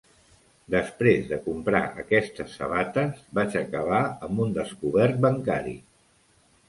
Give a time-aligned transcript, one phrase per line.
[0.75, 5.77] Després de comprar aquestes sabates, vaig acabar amb un descobert bancari